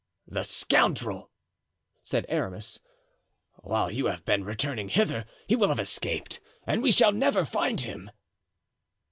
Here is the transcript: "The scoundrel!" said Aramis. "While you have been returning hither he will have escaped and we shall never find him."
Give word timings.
"The 0.25 0.41
scoundrel!" 0.41 1.29
said 2.01 2.25
Aramis. 2.27 2.79
"While 3.57 3.91
you 3.91 4.07
have 4.07 4.25
been 4.25 4.43
returning 4.43 4.89
hither 4.89 5.27
he 5.45 5.55
will 5.55 5.67
have 5.67 5.79
escaped 5.79 6.39
and 6.65 6.81
we 6.81 6.91
shall 6.91 7.11
never 7.11 7.45
find 7.45 7.79
him." 7.81 8.09